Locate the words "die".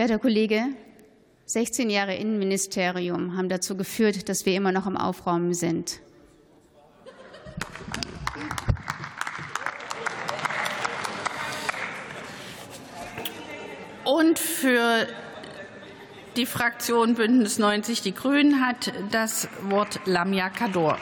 16.34-16.46, 18.00-18.14